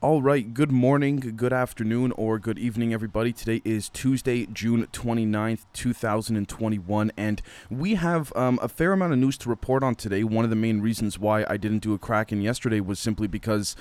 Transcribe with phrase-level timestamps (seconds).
[0.00, 3.32] All right, good morning, good afternoon, or good evening, everybody.
[3.32, 9.36] Today is Tuesday, June 29th, 2021, and we have um, a fair amount of news
[9.38, 10.22] to report on today.
[10.22, 13.74] One of the main reasons why I didn't do a Kraken yesterday was simply because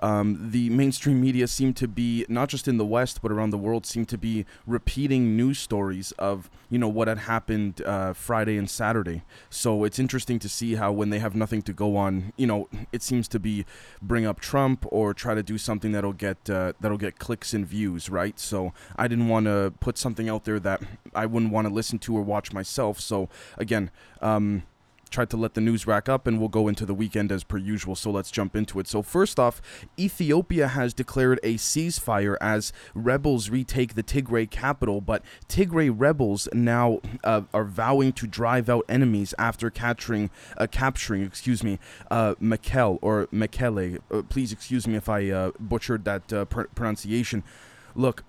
[0.00, 3.58] um, the mainstream media seem to be not just in the West but around the
[3.58, 8.56] world seem to be repeating news stories of you know what had happened uh, Friday
[8.56, 9.22] and Saturday.
[9.50, 12.68] So it's interesting to see how when they have nothing to go on, you know,
[12.92, 13.64] it seems to be
[14.02, 17.66] bring up Trump or try to do something that'll get uh, that'll get clicks and
[17.66, 18.38] views, right?
[18.38, 20.82] So I didn't want to put something out there that
[21.14, 23.00] I wouldn't want to listen to or watch myself.
[23.00, 23.90] So again.
[24.20, 24.64] Um,
[25.14, 27.56] tried to let the news rack up, and we'll go into the weekend as per
[27.56, 27.94] usual.
[27.94, 28.88] So let's jump into it.
[28.88, 29.62] So, first off,
[29.98, 37.00] Ethiopia has declared a ceasefire as rebels retake the Tigray capital, but Tigray rebels now
[37.22, 41.78] uh, are vowing to drive out enemies after capturing, uh, capturing, excuse me,
[42.10, 44.00] uh, Mekelle or Mekele.
[44.10, 47.44] Uh, please excuse me if I uh, butchered that uh, pr- pronunciation.
[47.94, 48.24] Look.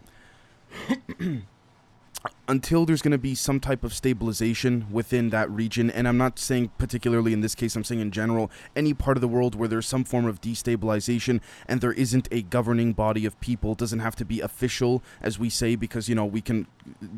[2.48, 6.38] until there's going to be some type of stabilization within that region, and I'm not
[6.40, 9.68] saying particularly in this case, I'm saying in general, any part of the world where
[9.68, 14.16] there's some form of destabilization and there isn't a governing body of people, doesn't have
[14.18, 16.68] to be official, as we say, because, you know, we can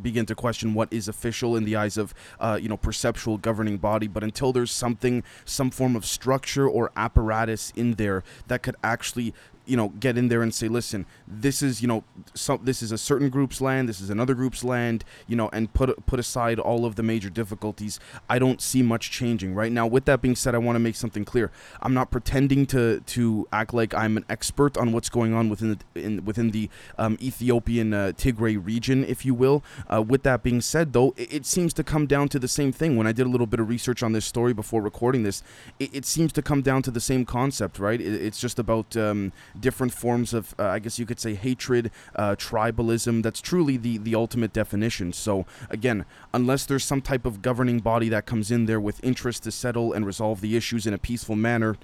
[0.02, 3.77] begin to question what is official in the eyes of, uh, you know, perceptual governing
[3.77, 8.75] body, but until there's something, some form of structure or apparatus in there that could
[8.83, 9.33] actually
[9.67, 12.91] you know get in there and say listen this is you know so, this is
[12.91, 16.59] a certain group's land this is another group's land you know and put put aside
[16.59, 17.99] all of the major difficulties.
[18.29, 19.53] I don't see much changing.
[19.53, 21.51] Right now with that being said i want to make something clear.
[21.81, 25.77] I'm not pretending to to act like i'm an expert on what's going on within
[25.93, 29.63] the in, within the um, ethiopian uh, tigray region if you will.
[29.93, 32.71] Uh, with that being said though it, it, seems to come down to the same
[32.71, 32.95] thing.
[32.95, 35.43] When i did a little bit of research on this story before recording this
[35.79, 37.99] it, it seems to come down to the same concept right?
[37.99, 39.31] It, it's just about um,
[39.61, 43.23] different forms of, uh, I guess you could say, hatred, uh, tribalism.
[43.23, 45.14] That's truly the, the ultimate definition.
[45.14, 49.43] So, again, unless there's some type of governing body that comes in there with interest
[49.43, 51.77] to settle and resolve the issues in a peaceful manner,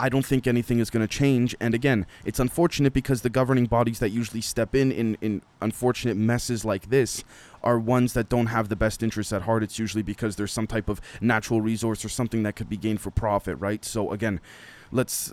[0.00, 1.54] I don't think anything is going to change.
[1.60, 6.16] And again, it's unfortunate because the governing bodies that usually step in, in in unfortunate
[6.16, 7.22] messes like this
[7.62, 9.62] are ones that don't have the best interests at heart.
[9.62, 13.02] It's usually because there's some type of natural resource or something that could be gained
[13.02, 13.84] for profit, right?
[13.84, 14.40] So again,
[14.92, 15.32] let's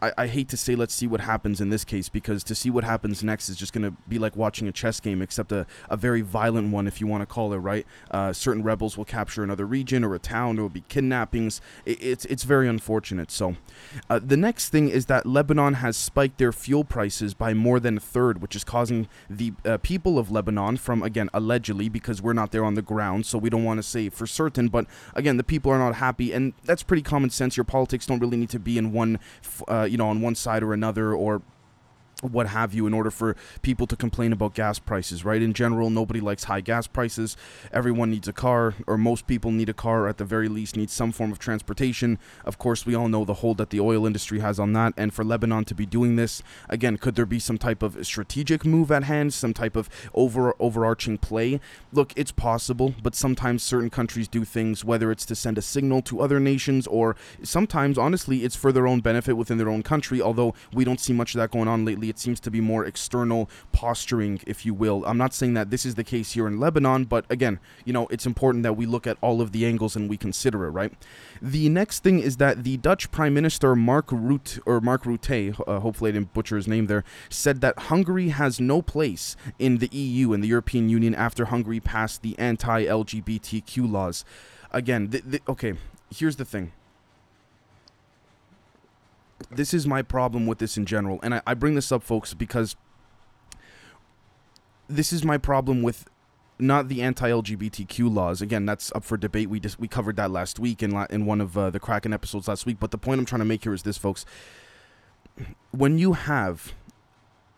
[0.00, 2.70] I, I hate to say let's see what happens in this case because to see
[2.70, 5.66] what happens next is just going to be like watching a chess game except a,
[5.88, 7.86] a very violent one if you want to call it right?
[8.10, 11.60] Uh, certain rebels will capture another region or a town there will be kidnappings.
[11.84, 13.30] It, it's it's very unfortunate.
[13.30, 13.56] So
[14.08, 17.96] uh, the next thing is that Lebanon has spiked their fuel prices by more than
[17.96, 22.32] a third which is causing the uh, people of Lebanon from again allegedly because we're
[22.32, 25.36] not there on the ground so we don't want to say for certain but again
[25.36, 27.56] the people are not happy and that's pretty common sense.
[27.56, 29.18] Your politics don't really need to be in one,
[29.68, 31.42] uh, you know, on one side or another, or
[32.22, 35.42] what have you in order for people to complain about gas prices right?
[35.42, 37.36] In general nobody likes high gas prices.
[37.72, 40.76] Everyone needs a car or most people need a car or at the very least
[40.76, 42.18] need some form of transportation.
[42.44, 44.94] Of course we all know the hold that the oil industry has on that.
[44.96, 48.64] And for lebanon to be doing this again could there be some type of strategic
[48.64, 51.60] move at hand some type of over overarching play?
[51.92, 56.02] Look it's possible but sometimes certain countries do things whether it's to send a signal
[56.02, 60.22] to other nations or sometimes honestly it's for their own benefit within their own country
[60.22, 62.84] although we don't see much of that going on lately it seems to be more
[62.84, 65.02] external posturing, if you will.
[65.06, 68.06] I'm not saying that this is the case here in Lebanon, but again, you know,
[68.08, 70.92] it's important that we look at all of the angles and we consider it, right?
[71.40, 75.80] The next thing is that the Dutch Prime Minister Mark Rutte, or Mark Rutte, uh,
[75.80, 79.88] hopefully I didn't butcher his name there, said that Hungary has no place in the
[79.88, 84.26] EU and the European Union after Hungary passed the anti-LGBTQ laws.
[84.70, 85.74] Again, th- th- okay,
[86.10, 86.72] here's the thing
[89.50, 92.34] this is my problem with this in general, and I, I bring this up, folks,
[92.34, 92.76] because
[94.88, 96.08] this is my problem with
[96.58, 98.40] not the anti-LGBTQ laws.
[98.40, 99.50] Again, that's up for debate.
[99.50, 102.12] We just we covered that last week in la- in one of uh, the Kraken
[102.12, 102.78] episodes last week.
[102.78, 104.24] But the point I'm trying to make here is this, folks.
[105.70, 106.74] When you have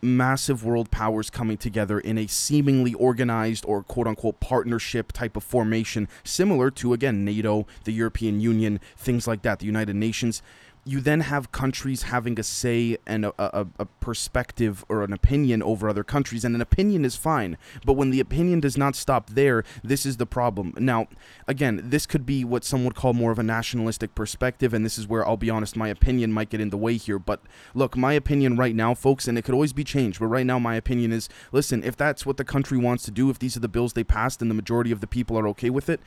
[0.01, 5.45] massive world powers coming together in a seemingly organized or quote unquote partnership type of
[5.45, 10.43] formation, similar to again NATO, the European Union, things like that, the United Nations
[10.85, 15.63] you then have countries having a say and a, a, a, perspective or an opinion
[15.63, 17.57] over other countries, and an opinion is fine.
[17.85, 20.75] But when the opinion does not stop there, this is the problem.
[20.79, 21.09] Now,
[21.49, 24.99] again, this could be what some would call more of a nationalistic perspective, and this
[24.99, 27.19] is where I'll be honest, my opinion might get in the way here.
[27.19, 27.41] But
[27.75, 30.59] look, my opinion right now, folks, and it could always be changed, but right now,
[30.59, 33.61] my opinion is listen, if that's what the country wants to do, if these are
[33.61, 36.01] the bills they passed and the majority of the people are okay with it,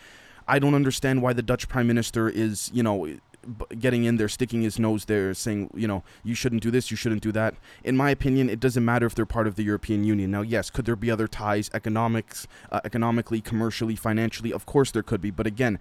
[0.47, 3.07] I don't understand why the Dutch prime minister is, you know,
[3.79, 6.97] getting in there, sticking his nose there, saying, you know, you shouldn't do this, you
[6.97, 7.55] shouldn't do that.
[7.83, 10.31] In my opinion, it doesn't matter if they're part of the European Union.
[10.31, 14.53] Now, yes, could there be other ties, economics, uh, economically, commercially, financially?
[14.53, 15.31] Of course there could be.
[15.31, 15.79] But again,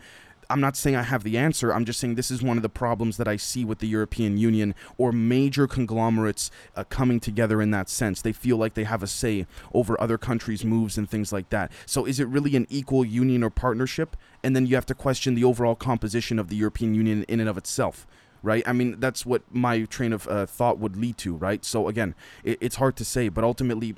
[0.48, 1.72] I'm not saying I have the answer.
[1.72, 4.38] I'm just saying this is one of the problems that I see with the European
[4.38, 8.22] Union or major conglomerates uh, coming together in that sense.
[8.22, 11.72] They feel like they have a say over other countries' moves and things like that.
[11.84, 14.16] So is it really an equal union or partnership?
[14.43, 17.49] And then you have to question the overall composition of the European Union in and
[17.49, 18.06] of itself.
[18.42, 18.62] Right?
[18.69, 21.64] I mean, that's what my train of uh, thought would lead to, right?
[21.64, 22.14] So, again,
[22.44, 23.96] it, it's hard to say, but ultimately,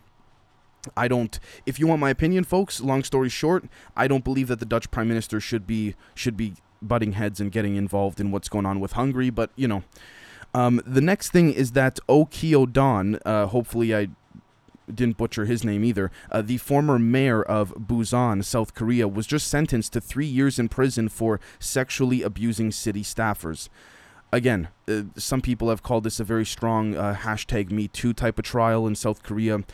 [0.97, 1.39] I don't.
[1.67, 3.65] If you want my opinion, folks, long story short,
[3.97, 7.51] I don't believe that the Dutch prime minister should be should be butting heads and
[7.51, 9.31] getting involved in what's going on with Hungary.
[9.31, 9.83] But you know,
[10.55, 13.19] um, the next thing is that Okio Don.
[13.25, 14.09] Uh, hopefully, I
[14.93, 16.11] didn't butcher his name either.
[16.31, 20.69] Uh, the former mayor of Busan, South Korea, was just sentenced to three years in
[20.69, 23.69] prison for sexually abusing city staffers
[24.33, 28.39] again, uh, some people have called this a very strong uh, hashtag Me Too type
[28.39, 29.65] of trial in South Korea.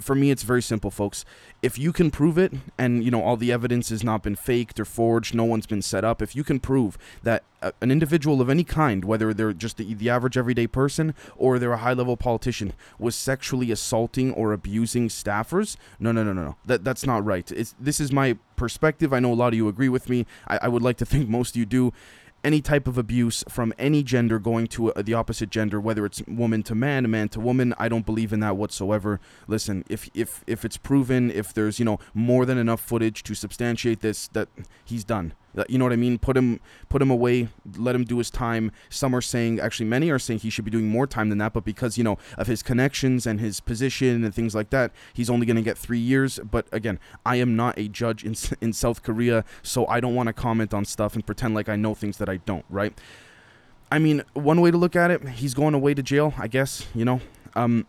[0.00, 1.24] For me, it's very simple, folks.
[1.62, 4.80] If you can prove it, and you know all the evidence has not been faked
[4.80, 6.22] or forged, no one's been set up.
[6.22, 9.94] If you can prove that uh, an individual of any kind, whether they're just the,
[9.94, 15.76] the average everyday person or they're a high-level politician, was sexually assaulting or abusing staffers,
[15.98, 16.56] no, no, no, no, no.
[16.66, 17.50] That that's not right.
[17.52, 19.12] It's, this is my perspective.
[19.12, 20.26] I know a lot of you agree with me.
[20.46, 21.92] I, I would like to think most of you do
[22.44, 26.22] any type of abuse from any gender going to a, the opposite gender, whether it's
[26.26, 27.74] woman to man, man to woman.
[27.78, 29.20] I don't believe in that whatsoever.
[29.46, 33.34] Listen, if if if it's proven, if there's you know more than enough footage to
[33.34, 34.48] substantiate this, that
[34.84, 35.34] he's done.
[35.68, 36.18] You know what I mean?
[36.18, 38.72] Put him put him away, let him do his time.
[38.88, 41.52] Some are saying actually many are saying he should be doing more time than that,
[41.52, 45.30] but because, you know, of his connections and his position and things like that, he's
[45.30, 48.72] only going to get 3 years, but again, I am not a judge in in
[48.72, 51.94] South Korea, so I don't want to comment on stuff and pretend like I know
[51.94, 52.98] things that I don't, right?
[53.90, 56.86] I mean, one way to look at it, he's going away to jail, I guess,
[56.94, 57.20] you know.
[57.54, 57.86] Um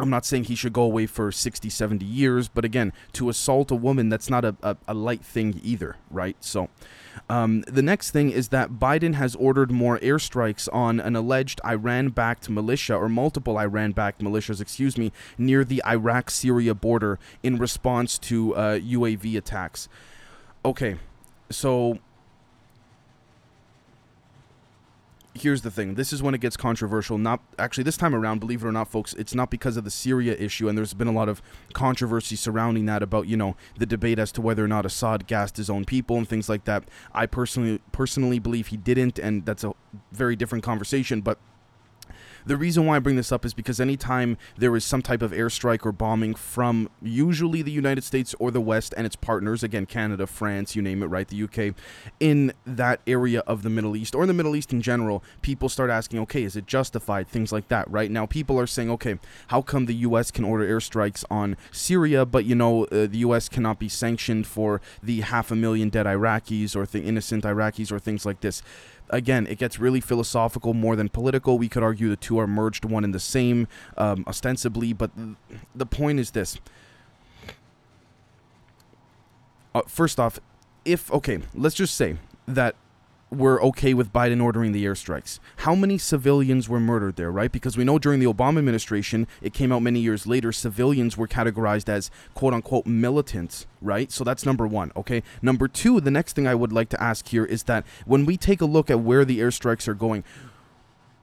[0.00, 3.70] I'm not saying he should go away for 60, 70 years, but again, to assault
[3.70, 6.36] a woman, that's not a, a, a light thing either, right?
[6.40, 6.68] So,
[7.28, 12.08] um, the next thing is that Biden has ordered more airstrikes on an alleged Iran
[12.08, 17.58] backed militia, or multiple Iran backed militias, excuse me, near the Iraq Syria border in
[17.58, 19.88] response to uh, UAV attacks.
[20.64, 20.96] Okay,
[21.50, 21.98] so
[25.34, 25.94] here's the thing.
[25.94, 27.18] This is when it gets controversial.
[27.18, 29.90] Not actually this time around believe it or not folks it's not because of the
[29.90, 31.42] syria issue and there's been a lot of
[31.72, 35.56] controversy surrounding that about you know the debate as to whether or not assad gassed
[35.56, 36.84] his own people and things like that.
[37.12, 39.72] I personally personally believe he didn't and that's a
[40.12, 41.38] very different conversation but
[42.46, 45.32] the reason why I bring this up is because anytime there is some type of
[45.32, 49.86] airstrike or bombing from usually the United States or the West and its partners, again,
[49.86, 51.74] Canada, France, you name it, right, the UK,
[52.18, 55.68] in that area of the Middle East or in the Middle East in general, people
[55.68, 57.28] start asking, okay, is it justified?
[57.28, 58.10] Things like that, right?
[58.10, 62.44] Now, people are saying, okay, how come the US can order airstrikes on Syria, but,
[62.44, 66.76] you know, uh, the US cannot be sanctioned for the half a million dead Iraqis
[66.76, 68.62] or the innocent Iraqis or things like this?
[69.10, 71.58] Again, it gets really philosophical more than political.
[71.58, 75.36] We could argue the two are merged one and the same, um, ostensibly, but th-
[75.74, 76.58] the point is this.
[79.74, 80.40] Uh, first off,
[80.84, 82.16] if, okay, let's just say
[82.46, 82.74] that
[83.30, 85.38] were okay with Biden ordering the airstrikes.
[85.58, 87.50] How many civilians were murdered there, right?
[87.50, 91.28] Because we know during the Obama administration, it came out many years later, civilians were
[91.28, 94.10] categorized as quote unquote militants, right?
[94.10, 95.22] So that's number one, okay?
[95.42, 98.36] Number two, the next thing I would like to ask here is that when we
[98.36, 100.24] take a look at where the airstrikes are going,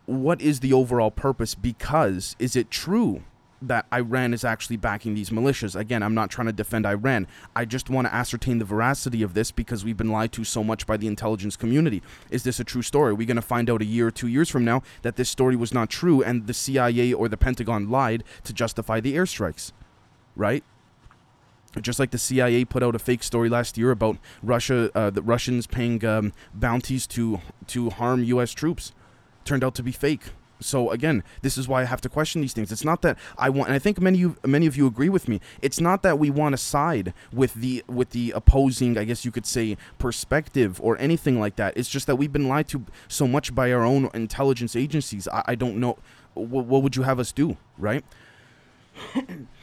[0.06, 1.56] what is the overall purpose?
[1.56, 3.24] Because is it true
[3.62, 5.76] that Iran is actually backing these militias.
[5.76, 7.28] Again, I'm not trying to defend Iran.
[7.56, 10.64] I just want to ascertain the veracity of this because we've been lied to so
[10.64, 12.04] much by the intelligence community.
[12.30, 13.12] Is this a true story?
[13.12, 15.30] Are we going to find out a year or two years from now that this
[15.30, 19.72] story was not true and the CIA or the Pentagon lied to justify the airstrikes?
[20.36, 20.64] Right?
[21.82, 25.22] Just like the CIA put out a fake story last year about Russia, uh, the
[25.22, 28.52] Russians paying um, bounties to to harm U.S.
[28.52, 28.94] troops,
[29.46, 30.32] turned out to be fake.
[30.60, 32.72] So again, this is why I have to question these things.
[32.72, 35.28] It's not that I want, and I think many of many of you agree with
[35.28, 35.40] me.
[35.62, 39.32] It's not that we want to side with the with the opposing, I guess you
[39.32, 41.78] could say, perspective or anything like that.
[41.78, 45.28] It's just that we've been lied to so much by our own intelligence agencies.
[45.28, 45.98] I, I don't know
[46.34, 48.04] what, what would you have us do, right?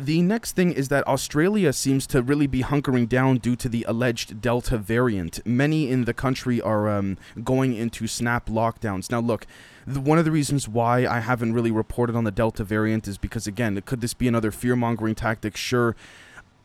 [0.00, 3.84] The next thing is that Australia seems to really be hunkering down due to the
[3.86, 5.44] alleged Delta variant.
[5.46, 9.10] Many in the country are um, going into snap lockdowns.
[9.10, 9.46] Now, look,
[9.86, 13.18] the, one of the reasons why I haven't really reported on the Delta variant is
[13.18, 15.54] because, again, could this be another fear mongering tactic?
[15.54, 15.94] Sure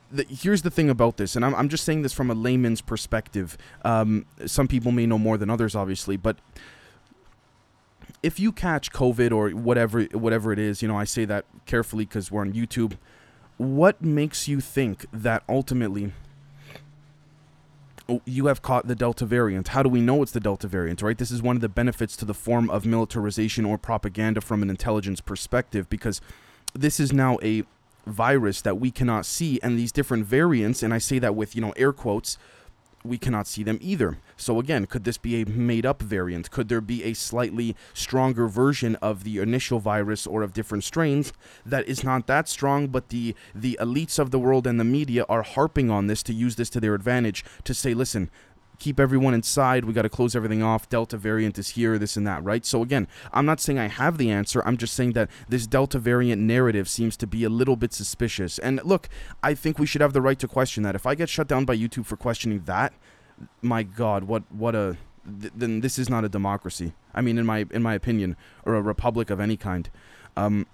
[0.09, 2.79] the, here's the thing about this, and I'm, I'm just saying this from a layman's
[2.79, 3.57] perspective.
[3.83, 6.37] Um, some people may know more than others, obviously, but
[8.23, 12.05] if you catch COVID or whatever whatever it is, you know, I say that carefully
[12.05, 12.97] because we're on YouTube.
[13.57, 16.11] What makes you think that ultimately
[18.09, 19.69] oh, you have caught the Delta variant?
[19.69, 21.01] How do we know it's the Delta variant?
[21.01, 21.17] Right.
[21.17, 24.69] This is one of the benefits to the form of militarization or propaganda from an
[24.69, 26.19] intelligence perspective because
[26.73, 27.63] this is now a
[28.05, 31.61] virus that we cannot see and these different variants and I say that with you
[31.61, 32.37] know air quotes
[33.05, 34.17] we cannot see them either.
[34.37, 36.51] So again, could this be a made up variant?
[36.51, 41.33] Could there be a slightly stronger version of the initial virus or of different strains
[41.65, 45.25] that is not that strong, but the the elites of the world and the media
[45.29, 48.29] are harping on this to use this to their advantage to say, listen,
[48.79, 49.85] keep everyone inside.
[49.85, 50.89] We got to close everything off.
[50.89, 52.65] Delta variant is here, this and that, right?
[52.65, 54.61] So again, I'm not saying I have the answer.
[54.65, 58.59] I'm just saying that this Delta variant narrative seems to be a little bit suspicious.
[58.59, 59.09] And look,
[59.43, 60.95] I think we should have the right to question that.
[60.95, 62.93] If I get shut down by YouTube for questioning that,
[63.61, 64.97] my God, what what a
[65.41, 66.93] th- then this is not a democracy.
[67.13, 69.89] I mean, in my in my opinion, or a republic of any kind.
[70.37, 70.67] Um,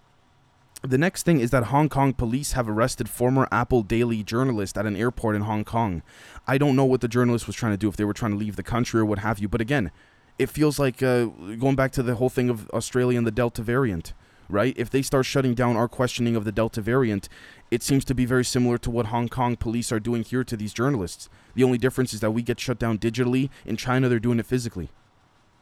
[0.81, 4.85] the next thing is that Hong Kong police have arrested former Apple Daily journalist at
[4.85, 6.01] an airport in Hong Kong.
[6.47, 8.37] I don't know what the journalist was trying to do, if they were trying to
[8.37, 9.47] leave the country or what have you.
[9.47, 9.91] But again,
[10.39, 13.61] it feels like uh, going back to the whole thing of Australia and the Delta
[13.61, 14.13] variant,
[14.49, 14.73] right?
[14.75, 17.29] If they start shutting down our questioning of the Delta variant,
[17.69, 20.57] it seems to be very similar to what Hong Kong police are doing here to
[20.57, 21.29] these journalists.
[21.53, 23.51] The only difference is that we get shut down digitally.
[23.65, 24.89] In China, they're doing it physically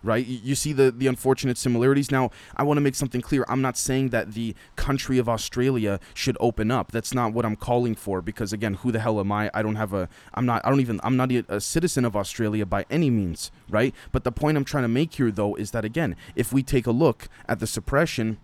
[0.04, 0.26] right?
[0.26, 2.12] You, see the, the unfortunate similarities.
[2.12, 3.46] Now, I want to make something clear.
[3.48, 6.92] I'm not saying that the country of Australia should open up.
[6.92, 9.52] That's not what I'm calling for because again, who the hell am I?
[9.54, 12.66] I don't have a I'm not I don't even I'm not a citizen of Australia
[12.66, 13.94] by any means, right?
[14.12, 16.88] But the point I'm trying to make here though is that again, if we take
[16.88, 18.38] a look at the suppression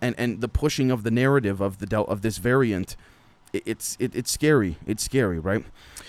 [0.00, 2.96] and and the pushing of the narrative of the del- of this variant
[3.52, 4.76] it's it, it's scary.
[4.86, 5.64] It's scary, right?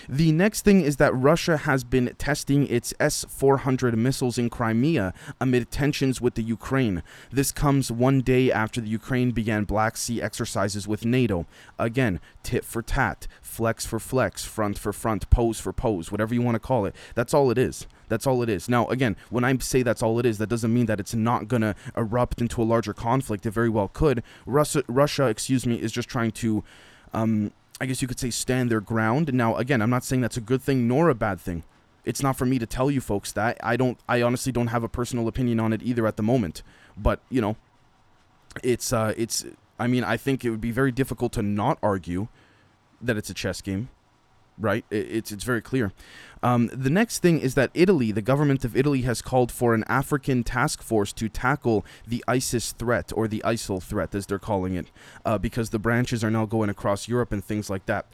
[0.08, 5.70] The next thing is that Russia has been testing its S-400 missiles in Crimea amid
[5.70, 7.02] tensions with the Ukraine.
[7.30, 11.46] This comes one day after the Ukraine began Black Sea exercises with NATO.
[11.78, 16.42] Again, tit for tat, flex for flex, front for front, pose for pose, whatever you
[16.42, 16.96] want to call it.
[17.14, 17.86] That's all it is.
[18.08, 18.68] That's all it is.
[18.68, 21.46] Now, again, when I say that's all it is, that doesn't mean that it's not
[21.46, 23.46] going to erupt into a larger conflict.
[23.46, 24.24] It very well could.
[24.46, 26.64] Russia, Russia, excuse me, is just trying to
[27.12, 29.32] um, I guess you could say, stand their ground.
[29.32, 31.64] Now, again, I'm not saying that's a good thing nor a bad thing.
[32.04, 33.58] It's not for me to tell you folks that.
[33.62, 33.98] I don't.
[34.08, 36.62] I honestly don't have a personal opinion on it either at the moment.
[36.96, 37.56] But you know,
[38.62, 39.44] it's uh, it's.
[39.78, 42.28] I mean, I think it would be very difficult to not argue
[43.00, 43.88] that it's a chess game
[44.60, 44.84] right?
[44.90, 45.92] It's it's very clear.
[46.42, 49.84] Um, the next thing is that Italy, the government of Italy, has called for an
[49.88, 54.74] African task force to tackle the ISIS threat or the ISIL threat, as they're calling
[54.74, 54.90] it,
[55.24, 58.06] uh, because the branches are now going across Europe and things like that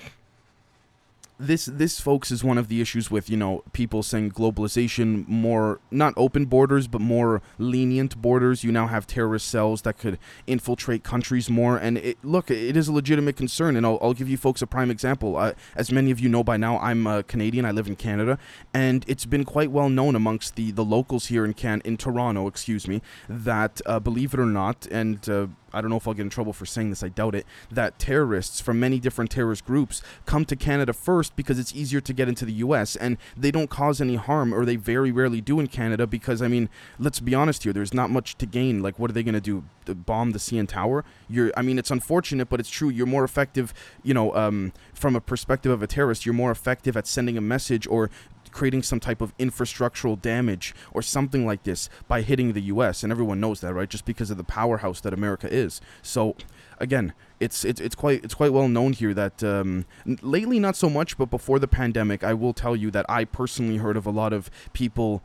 [1.39, 5.81] this this folks is one of the issues with you know people saying globalization more
[5.91, 8.65] not open borders but more lenient borders.
[8.65, 11.77] You now have terrorist cells that could infiltrate countries more.
[11.77, 13.77] And it, look it is a legitimate concern.
[13.77, 15.37] And I'll, I'll give you folks a prime example.
[15.37, 17.65] Uh, as many of you know by now I'm a Canadian.
[17.65, 18.39] I live in Canada.
[18.73, 22.47] And it's been quite well known amongst the the locals here in Can in Toronto
[22.47, 26.15] excuse me that uh, believe it or not and uh, I don't know if I'll
[26.15, 29.65] get in trouble for saying this, I doubt it, that terrorists from many different terrorist
[29.65, 33.51] groups come to Canada first because it's easier to get into the US and they
[33.51, 36.69] don't cause any harm or they very rarely do in Canada because I mean,
[36.99, 38.83] let's be honest here, there's not much to gain.
[38.83, 39.65] Like what are they going to do?
[39.85, 41.05] Bomb the CN Tower?
[41.29, 42.89] You're I mean, it's unfortunate, but it's true.
[42.89, 46.97] You're more effective, you know, um, from a perspective of a terrorist, you're more effective
[46.97, 48.11] at sending a message or
[48.53, 53.13] creating some type of infrastructural damage or something like this by hitting the US and
[53.13, 56.37] everyone knows that right just because of the powerhouse that America is so
[56.79, 59.85] again it's it's, it's quite it's quite well known here that um,
[60.23, 63.79] lately not so much but before the pandemic I will tell you that I personally
[63.79, 65.23] heard of a lot of people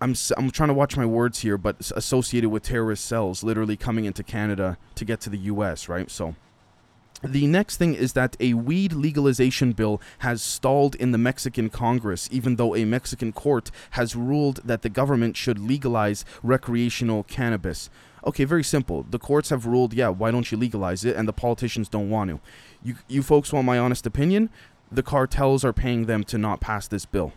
[0.00, 4.04] I'm, I'm trying to watch my words here, but associated with terrorist cells literally coming
[4.04, 6.08] into Canada to get to the US, right?
[6.08, 6.36] So
[7.22, 12.28] the next thing is that a weed legalization bill has stalled in the Mexican Congress,
[12.30, 17.90] even though a Mexican court has ruled that the government should legalize recreational cannabis.
[18.24, 19.04] Okay, very simple.
[19.08, 21.16] The courts have ruled, yeah, why don't you legalize it?
[21.16, 22.40] And the politicians don't want to.
[22.82, 24.50] You, you folks want my honest opinion?
[24.90, 27.32] The cartels are paying them to not pass this bill.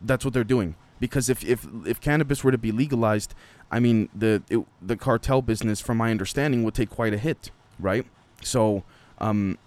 [0.00, 0.74] That's what they're doing.
[1.00, 3.34] Because if, if, if cannabis were to be legalized,
[3.70, 7.50] I mean, the, it, the cartel business, from my understanding, would take quite a hit,
[7.78, 8.06] right?
[8.42, 8.84] So
[9.18, 9.58] um,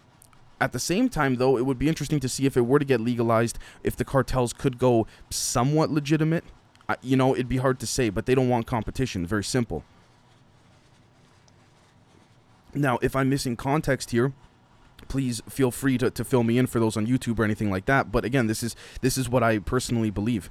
[0.61, 2.85] at the same time, though, it would be interesting to see if it were to
[2.85, 6.43] get legalized, if the cartels could go somewhat legitimate.
[6.87, 9.25] Uh, you know, it'd be hard to say, but they don't want competition.
[9.25, 9.83] Very simple.
[12.73, 14.33] Now, if I'm missing context here,
[15.07, 17.85] please feel free to, to fill me in for those on YouTube or anything like
[17.85, 18.11] that.
[18.11, 20.49] But again, this is this is what I personally believe.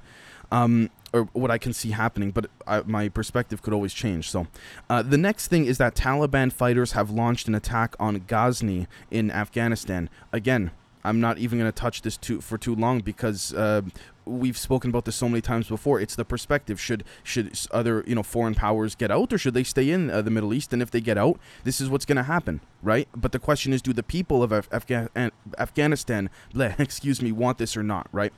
[0.51, 4.29] Um, or what I can see happening, but I, my perspective could always change.
[4.29, 4.47] So,
[4.89, 9.31] uh, the next thing is that Taliban fighters have launched an attack on Ghazni in
[9.31, 10.09] Afghanistan.
[10.31, 10.71] Again,
[11.03, 13.81] I'm not even going to touch this too for too long because uh,
[14.25, 15.99] we've spoken about this so many times before.
[15.99, 16.79] It's the perspective.
[16.79, 20.21] Should should other you know foreign powers get out, or should they stay in uh,
[20.21, 20.73] the Middle East?
[20.73, 23.07] And if they get out, this is what's going to happen, right?
[23.15, 27.57] But the question is, do the people of Af- Afga- Afghanistan, bleh, excuse me, want
[27.57, 28.33] this or not, right?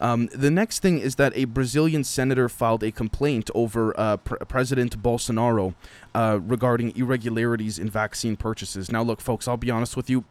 [0.00, 4.36] Um, the next thing is that a Brazilian senator filed a complaint over uh, pr-
[4.44, 5.74] President Bolsonaro
[6.14, 8.90] uh, regarding irregularities in vaccine purchases.
[8.90, 10.24] Now, look, folks, I'll be honest with you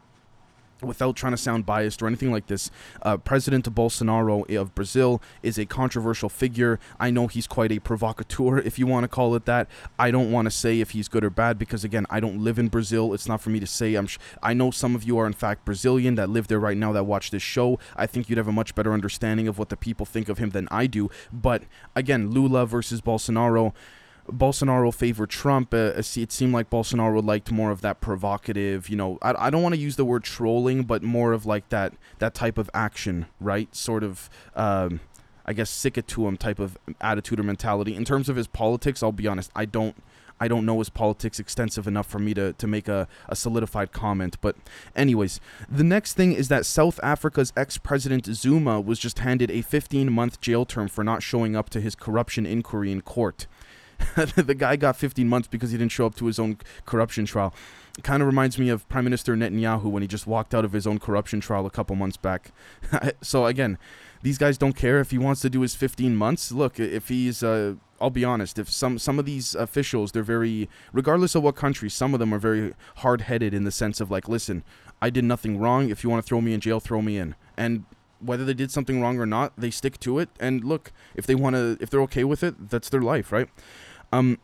[0.82, 2.70] without trying to sound biased or anything like this,
[3.02, 6.78] uh, President Bolsonaro of Brazil is a controversial figure.
[7.00, 9.68] I know he's quite a provocateur, if you want to call it that.
[9.98, 12.58] I don't want to say if he's good or bad because, again, I don't live
[12.58, 13.14] in Brazil.
[13.14, 13.94] It's not for me to say.
[13.94, 16.76] I'm sh- I know some of you are, in fact, Brazilian that live there right
[16.76, 17.78] now that watch this show.
[17.96, 20.50] I think you'd have a much better understanding of what the people think of him
[20.50, 21.10] than I do.
[21.32, 21.64] But,
[21.94, 23.72] again, Lula versus Bolsonaro.
[24.30, 25.72] Bolsonaro favored Trump.
[25.72, 29.62] Uh, it seemed like Bolsonaro liked more of that provocative, you know, I, I don't
[29.62, 33.26] want to use the word trolling, but more of like that that type of action,
[33.40, 33.74] right?
[33.74, 35.00] Sort of, um,
[35.44, 37.94] I guess, sick it to him type of attitude or mentality.
[37.94, 39.96] In terms of his politics, I'll be honest, I don't.
[40.38, 43.92] I don't know his politics extensive enough for me to, to make a, a solidified
[43.92, 44.36] comment.
[44.42, 44.56] But,
[44.94, 49.62] anyways, the next thing is that South Africa's ex president Zuma was just handed a
[49.62, 53.46] 15 month jail term for not showing up to his corruption inquiry in court.
[54.36, 57.54] the guy got 15 months because he didn't show up to his own corruption trial.
[57.98, 60.72] It kind of reminds me of Prime Minister Netanyahu when he just walked out of
[60.72, 62.52] his own corruption trial a couple months back.
[63.22, 63.78] so again,
[64.22, 66.52] these guys don't care if he wants to do his 15 months.
[66.52, 70.68] Look, if he's uh, I'll be honest, if some some of these officials, they're very
[70.92, 74.28] regardless of what country, some of them are very hard-headed in the sense of like,
[74.28, 74.62] listen,
[75.00, 75.90] I did nothing wrong.
[75.90, 77.34] If you want to throw me in jail, throw me in.
[77.56, 77.84] And
[78.20, 80.28] whether they did something wrong or not, they stick to it.
[80.40, 83.48] And look, if they want to, if they're okay with it, that's their life, right?
[84.12, 84.38] Um,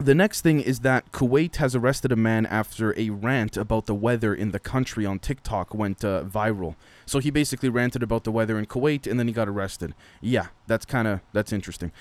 [0.00, 3.94] the next thing is that Kuwait has arrested a man after a rant about the
[3.94, 6.74] weather in the country on TikTok went uh, viral.
[7.04, 9.94] So he basically ranted about the weather in Kuwait and then he got arrested.
[10.20, 11.92] Yeah, that's kind of that's interesting.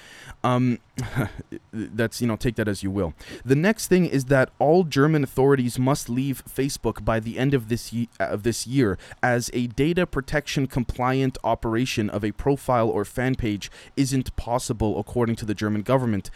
[0.43, 0.79] Um,
[1.73, 3.13] that's you know take that as you will.
[3.43, 7.67] The next thing is that all German authorities must leave Facebook by the end of
[7.67, 13.03] this ye- of this year as a data protection compliant operation of a profile or
[13.03, 16.29] fan page isn't possible according to the German government.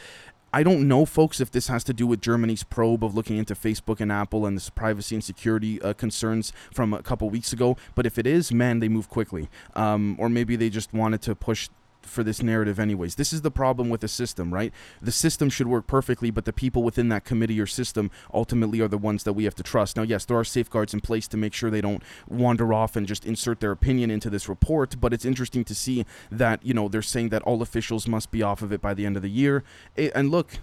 [0.55, 3.55] I don't know, folks, if this has to do with Germany's probe of looking into
[3.55, 7.75] Facebook and Apple and this privacy and security uh, concerns from a couple weeks ago.
[7.95, 9.49] But if it is, man, they move quickly.
[9.75, 11.69] Um, or maybe they just wanted to push
[12.05, 13.15] for this narrative anyways.
[13.15, 14.73] This is the problem with the system, right?
[15.01, 18.87] The system should work perfectly, but the people within that committee or system ultimately are
[18.87, 19.97] the ones that we have to trust.
[19.97, 23.07] Now, yes, there are safeguards in place to make sure they don't wander off and
[23.07, 26.87] just insert their opinion into this report, but it's interesting to see that, you know,
[26.87, 29.29] they're saying that all officials must be off of it by the end of the
[29.29, 29.63] year.
[29.97, 30.59] And look,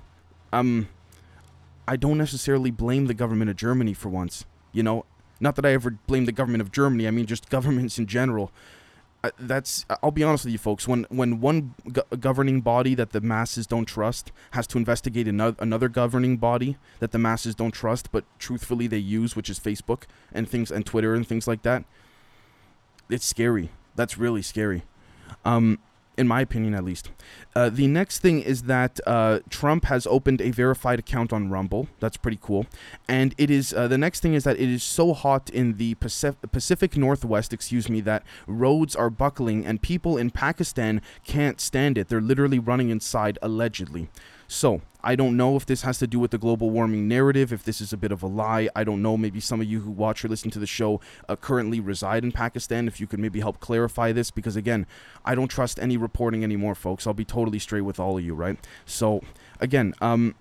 [0.53, 0.89] um
[1.89, 4.45] I don't necessarily blame the government of Germany for once.
[4.73, 5.07] You know,
[5.41, 8.53] not that I ever blame the government of Germany, I mean just governments in general
[9.39, 10.89] that's I'll be honest with you folks.
[10.89, 15.57] When when one go- governing body that the masses don't trust has to investigate another
[15.59, 20.05] another governing body that the masses don't trust but truthfully they use which is Facebook
[20.33, 21.85] and things and Twitter and things like that
[23.11, 23.71] it's scary.
[23.95, 24.85] That's really scary.
[25.45, 25.79] Um
[26.21, 27.11] in my opinion at least.
[27.57, 31.89] Uh, the next thing is that uh, Trump has opened a verified account on Rumble.
[31.99, 32.67] That's pretty cool.
[33.09, 35.95] And it is uh, the next thing is that it is so hot in the
[35.95, 41.97] Pacific, Pacific Northwest, excuse me, that roads are buckling and people in Pakistan can't stand
[41.97, 42.09] it.
[42.09, 44.11] They're literally running inside allegedly.
[44.53, 47.63] So, I don't know if this has to do with the global warming narrative, if
[47.63, 48.69] this is a bit of a lie.
[48.75, 49.17] I don't know.
[49.17, 52.33] Maybe some of you who watch or listen to the show uh, currently reside in
[52.33, 52.89] Pakistan.
[52.89, 54.89] If you could maybe help clarify this, because again,
[55.25, 57.07] I don't trust any reporting anymore, folks.
[57.07, 58.59] I'll be totally straight with all of you, right?
[58.87, 59.23] So,
[59.61, 60.35] again, um,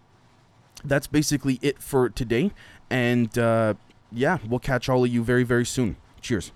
[0.83, 2.49] that's basically it for today.
[2.89, 3.75] And uh,
[4.11, 5.97] yeah, we'll catch all of you very, very soon.
[6.19, 6.51] Cheers.